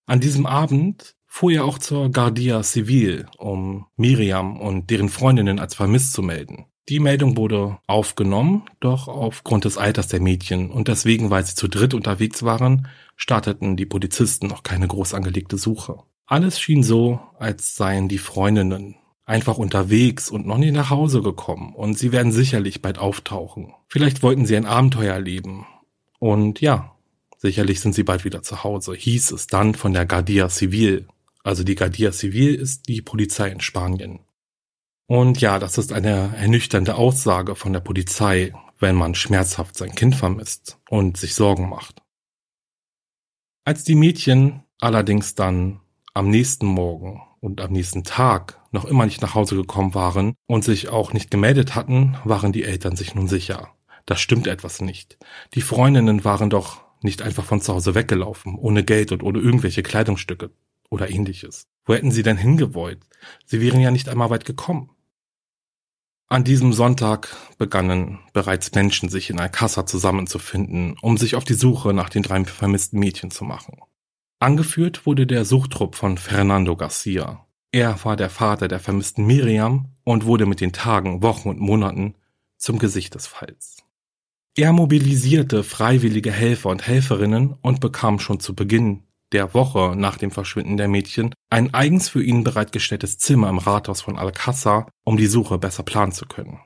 [0.07, 5.75] An diesem Abend fuhr er auch zur Guardia Civil, um Miriam und deren Freundinnen als
[5.75, 6.67] vermisst zu melden.
[6.91, 11.69] Die Meldung wurde aufgenommen, doch aufgrund des Alters der Mädchen und deswegen, weil sie zu
[11.69, 15.99] dritt unterwegs waren, starteten die Polizisten noch keine groß angelegte Suche.
[16.27, 21.77] Alles schien so, als seien die Freundinnen einfach unterwegs und noch nie nach Hause gekommen
[21.77, 23.73] und sie werden sicherlich bald auftauchen.
[23.87, 25.67] Vielleicht wollten sie ein Abenteuer erleben.
[26.19, 26.97] Und ja,
[27.39, 31.07] sicherlich sind sie bald wieder zu Hause, hieß es dann von der Guardia Civil.
[31.45, 34.19] Also die Guardia Civil ist die Polizei in Spanien.
[35.11, 40.15] Und ja, das ist eine ernüchternde Aussage von der Polizei, wenn man schmerzhaft sein Kind
[40.15, 42.01] vermisst und sich Sorgen macht.
[43.65, 45.81] Als die Mädchen allerdings dann
[46.15, 50.63] am nächsten Morgen und am nächsten Tag noch immer nicht nach Hause gekommen waren und
[50.63, 53.71] sich auch nicht gemeldet hatten, waren die Eltern sich nun sicher.
[54.07, 55.19] Da stimmt etwas nicht.
[55.55, 59.83] Die Freundinnen waren doch nicht einfach von zu Hause weggelaufen, ohne Geld und ohne irgendwelche
[59.83, 60.53] Kleidungsstücke
[60.89, 61.67] oder ähnliches.
[61.85, 63.01] Wo hätten sie denn hingewollt?
[63.45, 64.91] Sie wären ja nicht einmal weit gekommen.
[66.33, 71.93] An diesem Sonntag begannen bereits Menschen sich in Alcázar zusammenzufinden, um sich auf die Suche
[71.93, 73.81] nach den drei vermissten Mädchen zu machen.
[74.39, 77.45] Angeführt wurde der Suchtrupp von Fernando Garcia.
[77.73, 82.15] Er war der Vater der vermissten Miriam und wurde mit den Tagen, Wochen und Monaten
[82.57, 83.79] zum Gesicht des Falls.
[84.57, 90.31] Er mobilisierte freiwillige Helfer und Helferinnen und bekam schon zu Beginn der Woche nach dem
[90.31, 95.27] Verschwinden der Mädchen ein eigens für ihn bereitgestelltes Zimmer im Rathaus von Alcázar, um die
[95.27, 96.61] Suche besser planen zu können.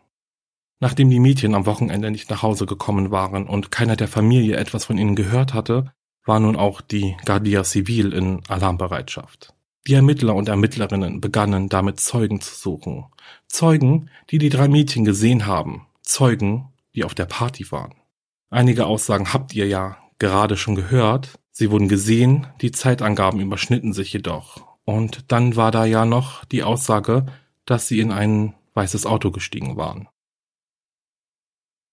[0.81, 4.87] Nachdem die Mädchen am Wochenende nicht nach Hause gekommen waren und keiner der Familie etwas
[4.87, 5.93] von ihnen gehört hatte,
[6.25, 9.55] war nun auch die Guardia Civil in Alarmbereitschaft.
[9.87, 13.05] Die Ermittler und Ermittlerinnen begannen damit Zeugen zu suchen.
[13.49, 15.87] Zeugen, die die drei Mädchen gesehen haben.
[16.03, 17.95] Zeugen, die auf der Party waren.
[18.51, 21.39] Einige Aussagen habt ihr ja gerade schon gehört.
[21.57, 24.67] Sie wurden gesehen, die Zeitangaben überschnitten sich jedoch.
[24.85, 27.27] Und dann war da ja noch die Aussage,
[27.65, 30.09] dass sie in ein weißes Auto gestiegen waren.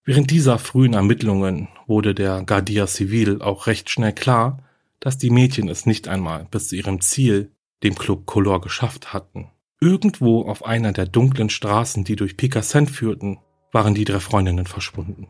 [0.04, 4.64] Während dieser frühen Ermittlungen wurde der Guardia Civil auch recht schnell klar,
[5.00, 7.52] dass die Mädchen es nicht einmal bis zu ihrem Ziel,
[7.84, 9.52] dem Club Color, geschafft hatten.
[9.80, 13.38] Irgendwo auf einer der dunklen Straßen, die durch Picassent führten,
[13.72, 15.28] waren die drei Freundinnen verschwunden.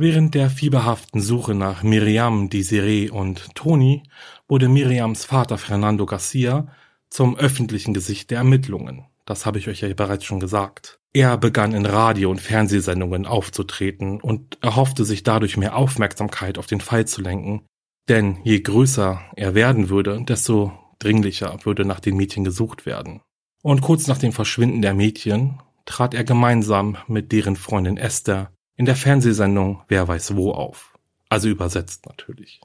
[0.00, 4.04] Während der fieberhaften Suche nach Miriam, Desiree und Toni
[4.46, 6.68] wurde Miriams Vater Fernando Garcia
[7.10, 9.06] zum öffentlichen Gesicht der Ermittlungen.
[9.26, 11.00] Das habe ich euch ja bereits schon gesagt.
[11.12, 16.80] Er begann in Radio- und Fernsehsendungen aufzutreten und erhoffte sich dadurch mehr Aufmerksamkeit auf den
[16.80, 17.66] Fall zu lenken,
[18.08, 23.20] denn je größer er werden würde, desto dringlicher würde nach den Mädchen gesucht werden.
[23.64, 28.86] Und kurz nach dem Verschwinden der Mädchen trat er gemeinsam mit deren Freundin Esther in
[28.86, 30.96] der Fernsehsendung Wer weiß wo auf.
[31.28, 32.62] Also übersetzt natürlich.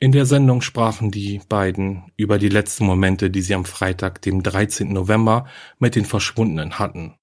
[0.00, 4.42] In der Sendung sprachen die beiden über die letzten Momente, die sie am Freitag, dem
[4.42, 4.92] 13.
[4.92, 5.46] November
[5.78, 7.14] mit den Verschwundenen hatten.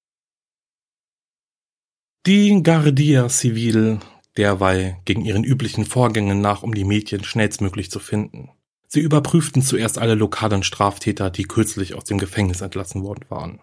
[2.24, 3.98] Die Guardia Civil
[4.36, 8.50] derweil ging ihren üblichen Vorgängen nach, um die Mädchen schnellstmöglich zu finden.
[8.86, 13.60] Sie überprüften zuerst alle lokalen Straftäter, die kürzlich aus dem Gefängnis entlassen worden waren.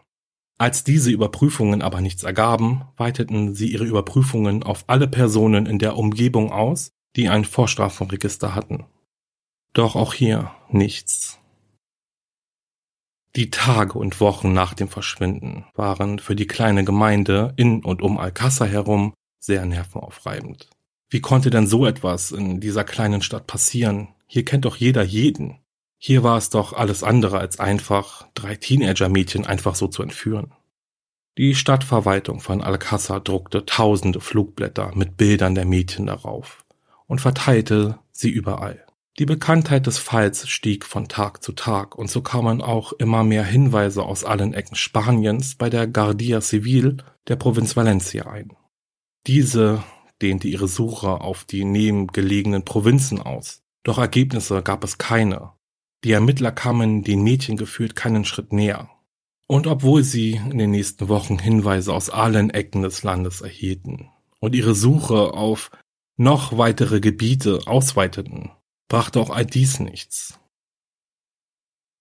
[0.58, 5.98] Als diese Überprüfungen aber nichts ergaben, weiteten sie ihre Überprüfungen auf alle Personen in der
[5.98, 8.86] Umgebung aus, die ein Vorstrafenregister hatten.
[9.74, 11.40] Doch auch hier nichts.
[13.36, 18.18] Die Tage und Wochen nach dem Verschwinden waren für die kleine Gemeinde in und um
[18.18, 20.72] Alcázar herum sehr nervenaufreibend.
[21.10, 24.08] Wie konnte denn so etwas in dieser kleinen Stadt passieren?
[24.26, 25.60] Hier kennt doch jeder jeden.
[25.98, 30.54] Hier war es doch alles andere als einfach, drei Teenager-Mädchen einfach so zu entführen.
[31.38, 36.66] Die Stadtverwaltung von Alcázar druckte tausende Flugblätter mit Bildern der Mädchen darauf
[37.06, 38.86] und verteilte sie überall.
[39.20, 43.44] Die Bekanntheit des Falls stieg von Tag zu Tag und so kamen auch immer mehr
[43.44, 48.56] Hinweise aus allen Ecken Spaniens bei der Guardia Civil der Provinz Valencia ein.
[49.26, 49.84] Diese
[50.22, 55.57] dehnte ihre Suche auf die nebengelegenen Provinzen aus, doch Ergebnisse gab es keine
[56.04, 58.90] die Ermittler kamen den Mädchen gefühlt keinen Schritt näher.
[59.48, 64.56] Und obwohl sie in den nächsten Wochen Hinweise aus allen Ecken des Landes erhielten und
[64.56, 65.72] ihre Suche auf
[66.18, 68.52] noch weitere Gebiete ausweiteten,
[68.90, 70.40] brachte auch all dies nichts.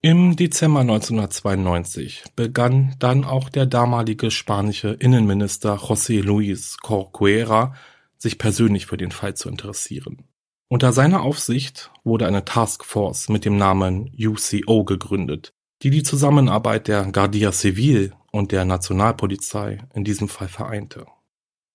[0.02, 7.74] Im Dezember 1992 begann dann auch der damalige spanische Innenminister José Luis Corcuera
[8.16, 10.24] sich persönlich für den Fall zu interessieren.
[10.68, 15.52] Unter seiner Aufsicht wurde eine Taskforce mit dem Namen UCO gegründet,
[15.82, 21.06] die die Zusammenarbeit der Guardia Civil und der Nationalpolizei in diesem Fall vereinte.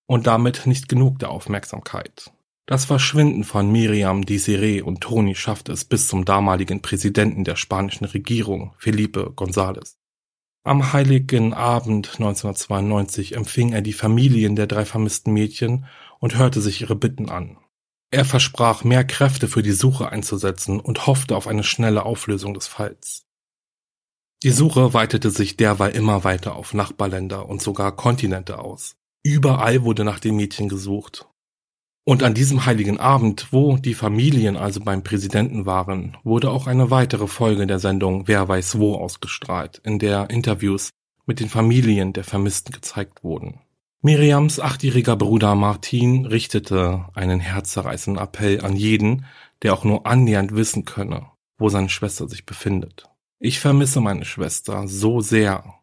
[0.06, 2.32] Und damit nicht genug der Aufmerksamkeit.
[2.66, 8.04] Das Verschwinden von Miriam, Desiree und Toni schaffte es bis zum damaligen Präsidenten der spanischen
[8.04, 9.96] Regierung, Felipe González.
[10.64, 15.86] Am heiligen Abend 1992 empfing er die Familien der drei vermissten Mädchen
[16.20, 17.56] und hörte sich ihre Bitten an.
[18.12, 22.66] Er versprach, mehr Kräfte für die Suche einzusetzen und hoffte auf eine schnelle Auflösung des
[22.66, 23.24] Falls.
[24.42, 28.96] Die Suche weitete sich derweil immer weiter auf Nachbarländer und sogar Kontinente aus.
[29.22, 31.26] Überall wurde nach dem Mädchen gesucht.
[32.04, 36.90] Und an diesem heiligen Abend, wo die Familien also beim Präsidenten waren, wurde auch eine
[36.90, 40.90] weitere Folge der Sendung Wer weiß wo ausgestrahlt, in der Interviews
[41.24, 43.60] mit den Familien der Vermissten gezeigt wurden.
[44.04, 49.26] Miriams achtjähriger Bruder Martin richtete einen herzzerreißenden Appell an jeden,
[49.62, 53.08] der auch nur annähernd wissen könne, wo seine Schwester sich befindet.
[53.38, 55.76] Ich vermisse meine Schwester so sehr.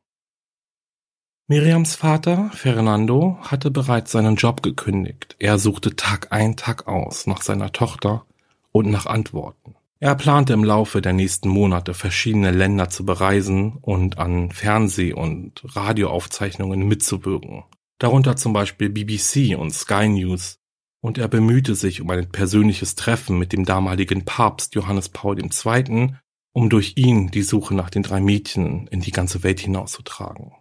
[1.48, 5.38] Miriams Vater, Fernando, hatte bereits seinen Job gekündigt.
[5.40, 8.26] Er suchte Tag ein, Tag aus nach seiner Tochter
[8.74, 9.76] und nach Antworten.
[10.02, 15.62] Er plante im Laufe der nächsten Monate verschiedene Länder zu bereisen und an Fernseh- und
[15.64, 17.64] Radioaufzeichnungen mitzuwirken
[18.00, 20.60] darunter zum Beispiel BBC und Sky News,
[21.02, 26.16] und er bemühte sich um ein persönliches Treffen mit dem damaligen Papst Johannes Paul II.,
[26.52, 30.52] um durch ihn die Suche nach den drei Mädchen in die ganze Welt hinauszutragen.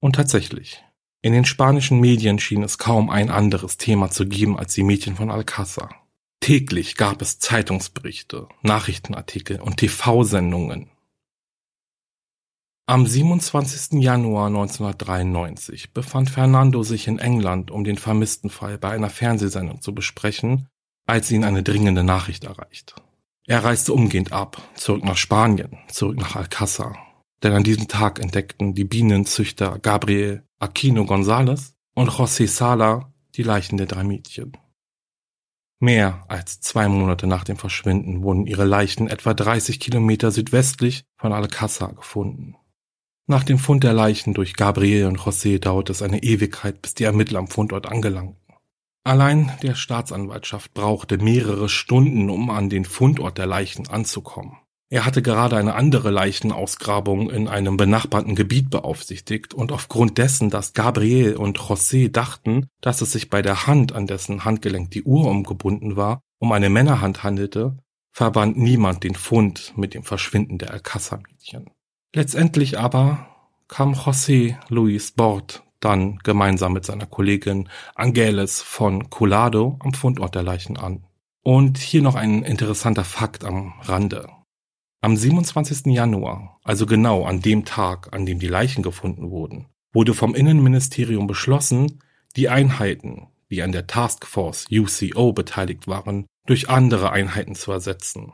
[0.00, 0.82] Und tatsächlich,
[1.22, 5.16] in den spanischen Medien schien es kaum ein anderes Thema zu geben als die Mädchen
[5.16, 5.90] von Alcázar.
[6.40, 10.90] Täglich gab es Zeitungsberichte, Nachrichtenartikel und TV-Sendungen
[12.88, 14.00] am 27.
[14.00, 19.94] Januar 1993 befand Fernando sich in England, um den vermissten Fall bei einer Fernsehsendung zu
[19.94, 20.68] besprechen,
[21.06, 22.94] als ihn eine dringende Nachricht erreicht.
[23.46, 26.96] Er reiste umgehend ab, zurück nach Spanien, zurück nach Alcázar.
[27.42, 33.76] Denn an diesem Tag entdeckten die Bienenzüchter Gabriel Aquino González und José Sala die Leichen
[33.76, 34.52] der drei Mädchen.
[35.78, 41.34] Mehr als zwei Monate nach dem Verschwinden wurden ihre Leichen etwa 30 Kilometer südwestlich von
[41.34, 42.57] Alcázar gefunden.
[43.30, 47.04] Nach dem Fund der Leichen durch Gabriel und José dauert es eine Ewigkeit, bis die
[47.04, 48.40] Ermittler am Fundort angelangten.
[49.04, 54.56] Allein der Staatsanwaltschaft brauchte mehrere Stunden, um an den Fundort der Leichen anzukommen.
[54.88, 60.72] Er hatte gerade eine andere Leichenausgrabung in einem benachbarten Gebiet beaufsichtigt und aufgrund dessen, dass
[60.72, 65.28] Gabriel und José dachten, dass es sich bei der Hand, an dessen Handgelenk die Uhr
[65.28, 67.76] umgebunden war, um eine Männerhand handelte,
[68.10, 71.68] verband niemand den Fund mit dem Verschwinden der Alcázar-Mädchen.
[72.14, 73.28] Letztendlich aber
[73.68, 80.42] kam José Luis Bort dann gemeinsam mit seiner Kollegin Angeles von Colado am Fundort der
[80.42, 81.04] Leichen an.
[81.42, 84.28] Und hier noch ein interessanter Fakt am Rande.
[85.00, 85.86] Am 27.
[85.86, 91.26] Januar, also genau an dem Tag, an dem die Leichen gefunden wurden, wurde vom Innenministerium
[91.26, 92.02] beschlossen,
[92.36, 98.32] die Einheiten, die an der Taskforce UCO beteiligt waren, durch andere Einheiten zu ersetzen.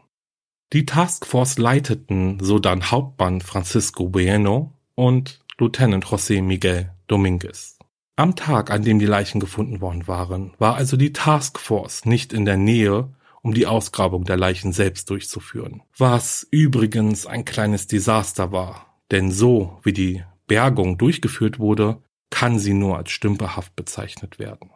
[0.75, 7.79] Die Taskforce leiteten sodann Hauptmann Francisco Bueno und Lieutenant José Miguel Dominguez.
[8.17, 12.45] Am Tag, an dem die Leichen gefunden worden waren, war also die Taskforce nicht in
[12.45, 15.83] der Nähe, um die Ausgrabung der Leichen selbst durchzuführen.
[15.97, 22.75] Was übrigens ein kleines Desaster war, denn so wie die Bergung durchgeführt wurde, kann sie
[22.75, 24.71] nur als stümperhaft bezeichnet werden.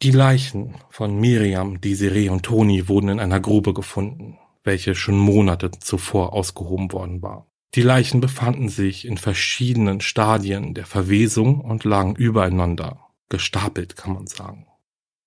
[0.00, 5.70] Die Leichen von Miriam, Desiree und Toni wurden in einer Grube gefunden welche schon Monate
[5.70, 7.46] zuvor ausgehoben worden war.
[7.74, 14.26] Die Leichen befanden sich in verschiedenen Stadien der Verwesung und lagen übereinander, gestapelt kann man
[14.26, 14.66] sagen.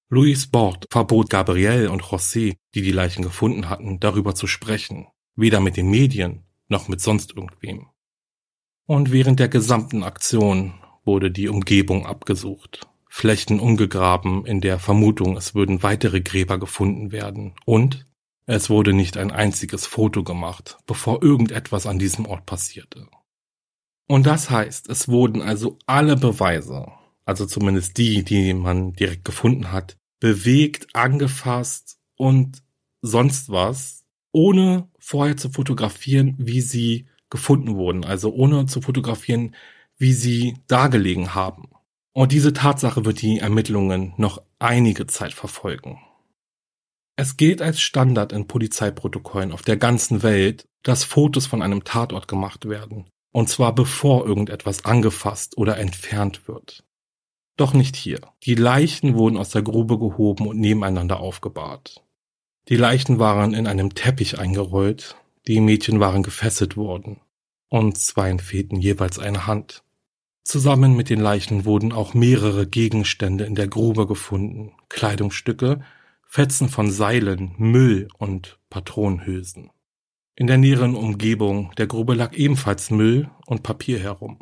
[0.10, 5.60] Louis Bord verbot Gabriel und José, die die Leichen gefunden hatten, darüber zu sprechen, weder
[5.60, 7.88] mit den Medien noch mit sonst irgendwem.
[8.86, 15.56] Und während der gesamten Aktion wurde die Umgebung abgesucht, Flächen umgegraben in der Vermutung, es
[15.56, 18.05] würden weitere Gräber gefunden werden und
[18.46, 23.08] es wurde nicht ein einziges Foto gemacht, bevor irgendetwas an diesem Ort passierte.
[24.08, 26.88] Und das heißt, es wurden also alle Beweise,
[27.26, 32.62] also zumindest die, die man direkt gefunden hat, bewegt, angefasst und
[33.02, 39.56] sonst was, ohne vorher zu fotografieren, wie sie gefunden wurden, also ohne zu fotografieren,
[39.98, 41.70] wie sie dargelegen haben.
[42.14, 46.00] Und diese Tatsache wird die Ermittlungen noch einige Zeit verfolgen.
[47.16, 52.28] Es gilt als Standard in Polizeiprotokollen auf der ganzen Welt, dass Fotos von einem Tatort
[52.28, 56.84] gemacht werden, und zwar bevor irgendetwas angefasst oder entfernt wird.
[57.58, 58.20] Doch nicht hier.
[58.44, 62.04] Die Leichen wurden aus der Grube gehoben und nebeneinander aufgebahrt.
[62.68, 65.16] Die Leichen waren in einem Teppich eingerollt,
[65.48, 67.22] die Mädchen waren gefesselt worden,
[67.70, 69.84] und zweien fehlten jeweils eine Hand.
[70.44, 75.82] Zusammen mit den Leichen wurden auch mehrere Gegenstände in der Grube gefunden, Kleidungsstücke,
[76.36, 79.72] Fetzen von Seilen, Müll und Patronenhülsen.
[80.36, 84.40] In der näheren Umgebung der Grube lag ebenfalls Müll und Papier herum.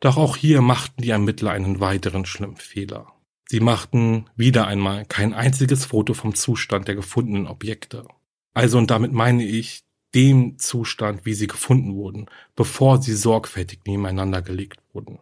[0.00, 3.12] Doch auch hier machten die Ermittler einen weiteren schlimmen Fehler.
[3.46, 8.06] Sie machten wieder einmal kein einziges Foto vom Zustand der gefundenen Objekte.
[8.54, 9.84] Also und damit meine ich
[10.14, 12.24] dem Zustand, wie sie gefunden wurden,
[12.56, 15.18] bevor sie sorgfältig nebeneinander gelegt wurden.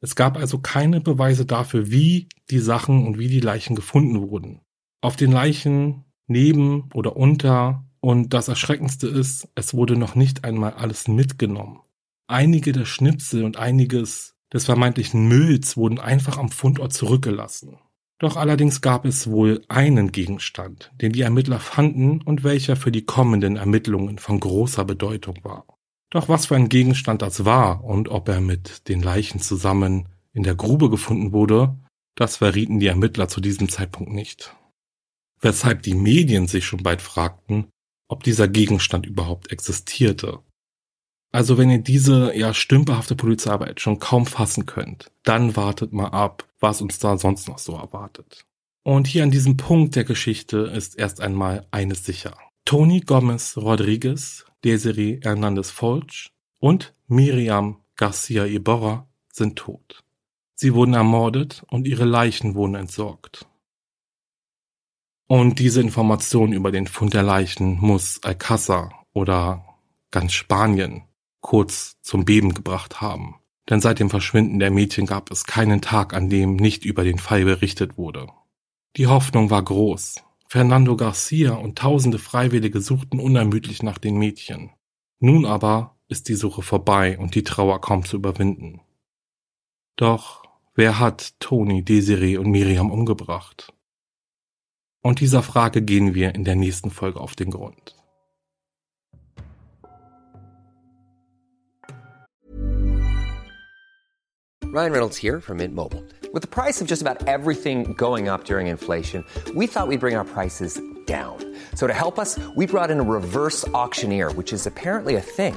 [0.00, 4.62] Es gab also keine Beweise dafür, wie die Sachen und wie die Leichen gefunden wurden
[5.06, 10.72] auf den Leichen neben oder unter und das Erschreckendste ist, es wurde noch nicht einmal
[10.72, 11.78] alles mitgenommen.
[12.26, 17.76] Einige der Schnipsel und einiges des vermeintlichen Mülls wurden einfach am Fundort zurückgelassen.
[18.18, 23.04] Doch allerdings gab es wohl einen Gegenstand, den die Ermittler fanden und welcher für die
[23.04, 25.66] kommenden Ermittlungen von großer Bedeutung war.
[26.10, 30.42] Doch was für ein Gegenstand das war und ob er mit den Leichen zusammen in
[30.42, 31.78] der Grube gefunden wurde,
[32.16, 34.56] das verrieten die Ermittler zu diesem Zeitpunkt nicht.
[35.40, 37.68] Weshalb die Medien sich schon bald fragten,
[38.08, 40.40] ob dieser Gegenstand überhaupt existierte.
[41.32, 46.48] Also wenn ihr diese ja stümperhafte Polizeiarbeit schon kaum fassen könnt, dann wartet mal ab,
[46.60, 48.46] was uns da sonst noch so erwartet.
[48.82, 52.38] Und hier an diesem Punkt der Geschichte ist erst einmal eines sicher.
[52.64, 60.04] Tony Gomez Rodriguez, Desiree Hernandez Folch und Miriam Garcia Iborra sind tot.
[60.54, 63.46] Sie wurden ermordet und ihre Leichen wurden entsorgt.
[65.28, 69.64] Und diese Information über den Fund der Leichen muss Alcázar oder
[70.10, 71.02] ganz Spanien
[71.40, 73.36] kurz zum Beben gebracht haben.
[73.68, 77.18] Denn seit dem Verschwinden der Mädchen gab es keinen Tag, an dem nicht über den
[77.18, 78.28] Fall berichtet wurde.
[78.96, 80.16] Die Hoffnung war groß.
[80.48, 84.70] Fernando Garcia und tausende Freiwillige suchten unermüdlich nach den Mädchen.
[85.18, 88.80] Nun aber ist die Suche vorbei und die Trauer kaum zu überwinden.
[89.96, 93.72] Doch wer hat Toni, Desiree und Miriam umgebracht?
[95.02, 97.94] Und dieser Frage gehen wir in der nächsten Folge auf den Grund.
[104.76, 106.04] Ryan Reynolds here from Mint Mobile.
[106.34, 109.24] With the price of just about everything going up during inflation,
[109.54, 111.38] we thought we'd bring our prices down.
[111.74, 115.56] So to help us, we brought in a reverse auctioneer, which is apparently a thing.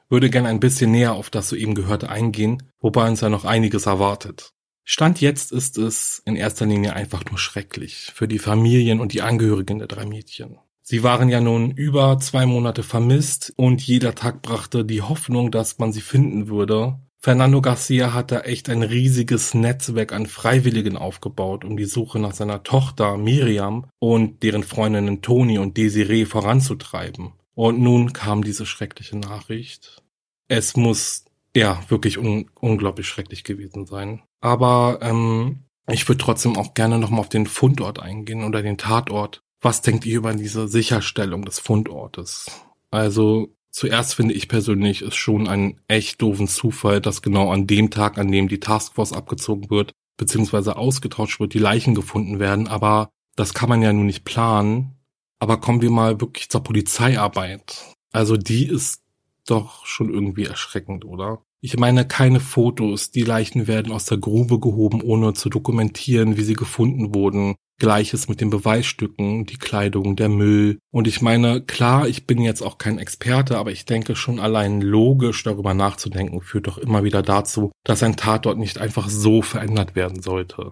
[0.11, 3.85] würde gern ein bisschen näher auf das soeben Gehörte eingehen, wobei uns ja noch einiges
[3.85, 4.51] erwartet.
[4.83, 9.21] Stand jetzt ist es in erster Linie einfach nur schrecklich für die Familien und die
[9.21, 10.57] Angehörigen der drei Mädchen.
[10.81, 15.77] Sie waren ja nun über zwei Monate vermisst und jeder Tag brachte die Hoffnung, dass
[15.77, 16.99] man sie finden würde.
[17.19, 22.33] Fernando Garcia hat da echt ein riesiges Netzwerk an Freiwilligen aufgebaut, um die Suche nach
[22.33, 27.33] seiner Tochter Miriam und deren Freundinnen Toni und Desiree voranzutreiben.
[27.55, 30.01] Und nun kam diese schreckliche Nachricht.
[30.47, 31.25] Es muss
[31.55, 34.21] ja wirklich un unglaublich schrecklich gewesen sein.
[34.39, 39.41] Aber ähm, ich würde trotzdem auch gerne nochmal auf den Fundort eingehen oder den Tatort.
[39.61, 42.47] Was denkt ihr über diese Sicherstellung des Fundortes?
[42.89, 47.91] Also zuerst finde ich persönlich ist schon ein echt doofen Zufall, dass genau an dem
[47.91, 52.67] Tag, an dem die Taskforce abgezogen wird, beziehungsweise ausgetauscht wird, die Leichen gefunden werden.
[52.67, 54.97] Aber das kann man ja nun nicht planen.
[55.41, 57.95] Aber kommen wir mal wirklich zur Polizeiarbeit.
[58.11, 59.01] Also die ist
[59.47, 61.41] doch schon irgendwie erschreckend, oder?
[61.61, 66.43] Ich meine, keine Fotos, die Leichen werden aus der Grube gehoben, ohne zu dokumentieren, wie
[66.43, 67.55] sie gefunden wurden.
[67.79, 70.77] Gleiches mit den Beweisstücken, die Kleidung, der Müll.
[70.91, 74.79] Und ich meine, klar, ich bin jetzt auch kein Experte, aber ich denke schon allein
[74.79, 79.95] logisch darüber nachzudenken, führt doch immer wieder dazu, dass ein Tatort nicht einfach so verändert
[79.95, 80.71] werden sollte.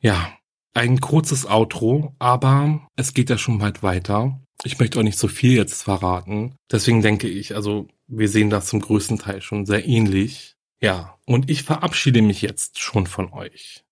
[0.00, 0.32] Ja,
[0.74, 4.40] ein kurzes Outro, aber es geht ja schon bald weiter.
[4.64, 6.56] Ich möchte auch nicht so viel jetzt verraten.
[6.70, 10.56] Deswegen denke ich, also wir sehen das zum größten Teil schon sehr ähnlich.
[10.80, 13.84] Ja, und ich verabschiede mich jetzt schon von euch.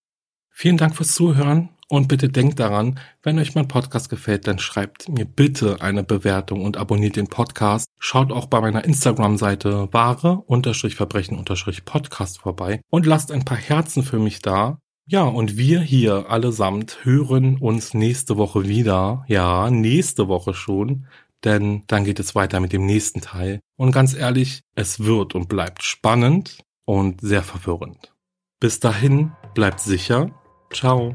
[0.50, 5.08] Vielen Dank fürs Zuhören und bitte denkt daran, wenn euch mein Podcast gefällt, dann schreibt
[5.08, 7.88] mir bitte eine Bewertung und abonniert den Podcast.
[7.98, 14.80] Schaut auch bei meiner Instagram-Seite wahre-verbrechen-podcast vorbei und lasst ein paar Herzen für mich da.
[15.08, 19.24] Ja, und wir hier allesamt hören uns nächste Woche wieder.
[19.28, 21.06] Ja, nächste Woche schon.
[21.44, 23.60] Denn dann geht es weiter mit dem nächsten Teil.
[23.76, 28.14] Und ganz ehrlich, es wird und bleibt spannend und sehr verwirrend.
[28.58, 30.30] Bis dahin, bleibt sicher.
[30.72, 31.14] Ciao.